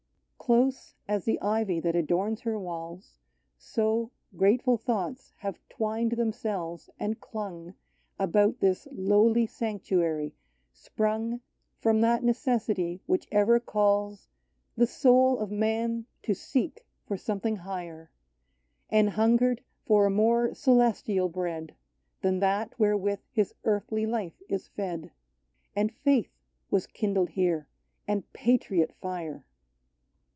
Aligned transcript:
Close 0.51 0.95
as 1.07 1.23
the 1.23 1.39
ivy 1.39 1.79
that 1.79 1.95
adorns 1.95 2.41
her 2.41 2.59
walls, 2.59 3.19
So 3.57 4.11
grateful 4.35 4.75
thoughts 4.75 5.31
have 5.37 5.57
twined 5.69 6.13
themselves 6.17 6.89
and 6.99 7.21
clung 7.21 7.73
About 8.19 8.59
this 8.59 8.85
lowly 8.91 9.45
sanctuary, 9.45 10.35
sprung 10.73 11.39
From 11.79 12.01
that 12.01 12.21
necessity 12.25 13.01
which 13.05 13.29
ever 13.31 13.61
calls 13.61 14.27
The 14.75 14.87
soul 14.87 15.39
of 15.39 15.51
man 15.51 16.05
to 16.23 16.33
seek 16.33 16.85
for 17.05 17.15
something 17.15 17.55
higher,— 17.57 18.11
Anhungered 18.91 19.59
for 19.85 20.05
a 20.05 20.09
more 20.09 20.53
celestial 20.53 21.29
bread 21.29 21.77
Than 22.21 22.39
that 22.39 22.77
wherewith 22.77 23.19
his 23.31 23.53
earthly 23.63 24.05
life 24.05 24.41
is 24.49 24.67
fed,— 24.67 25.11
And 25.77 25.93
faith 25.93 26.33
was 26.69 26.87
kindled 26.87 27.29
here, 27.29 27.69
and 28.05 28.29
patriot 28.33 28.91
fire 28.99 29.45